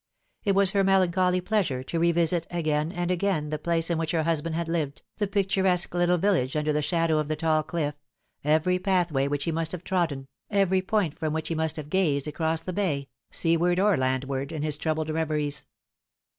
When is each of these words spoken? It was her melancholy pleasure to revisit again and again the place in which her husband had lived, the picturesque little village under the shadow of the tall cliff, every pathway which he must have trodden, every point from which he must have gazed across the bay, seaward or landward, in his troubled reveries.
It 0.43 0.55
was 0.55 0.71
her 0.71 0.83
melancholy 0.83 1.41
pleasure 1.41 1.83
to 1.83 1.99
revisit 1.99 2.47
again 2.49 2.91
and 2.91 3.11
again 3.11 3.51
the 3.51 3.59
place 3.59 3.91
in 3.91 3.99
which 3.99 4.13
her 4.13 4.23
husband 4.23 4.55
had 4.55 4.67
lived, 4.67 5.03
the 5.17 5.27
picturesque 5.27 5.93
little 5.93 6.17
village 6.17 6.55
under 6.55 6.73
the 6.73 6.81
shadow 6.81 7.19
of 7.19 7.27
the 7.27 7.35
tall 7.35 7.61
cliff, 7.61 7.93
every 8.43 8.79
pathway 8.79 9.27
which 9.27 9.43
he 9.43 9.51
must 9.51 9.71
have 9.73 9.83
trodden, 9.83 10.25
every 10.49 10.81
point 10.81 11.13
from 11.19 11.33
which 11.33 11.49
he 11.49 11.53
must 11.53 11.75
have 11.75 11.91
gazed 11.91 12.27
across 12.27 12.63
the 12.63 12.73
bay, 12.73 13.09
seaward 13.29 13.79
or 13.79 13.95
landward, 13.95 14.51
in 14.51 14.63
his 14.63 14.75
troubled 14.75 15.11
reveries. 15.11 15.67